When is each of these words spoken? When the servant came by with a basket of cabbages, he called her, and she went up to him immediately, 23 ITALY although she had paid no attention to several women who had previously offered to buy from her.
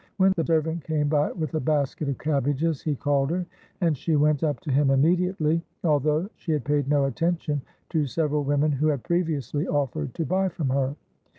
When 0.17 0.33
the 0.35 0.43
servant 0.43 0.83
came 0.83 1.09
by 1.09 1.31
with 1.33 1.53
a 1.53 1.59
basket 1.59 2.09
of 2.09 2.17
cabbages, 2.17 2.81
he 2.81 2.95
called 2.95 3.29
her, 3.29 3.45
and 3.81 3.95
she 3.95 4.15
went 4.15 4.43
up 4.43 4.59
to 4.61 4.71
him 4.71 4.89
immediately, 4.89 5.51
23 5.51 5.53
ITALY 5.53 5.63
although 5.93 6.29
she 6.35 6.51
had 6.53 6.63
paid 6.65 6.87
no 6.89 7.05
attention 7.05 7.61
to 7.89 8.07
several 8.07 8.43
women 8.43 8.71
who 8.71 8.87
had 8.87 9.03
previously 9.03 9.67
offered 9.67 10.15
to 10.15 10.25
buy 10.25 10.49
from 10.49 10.69
her. 10.69 10.95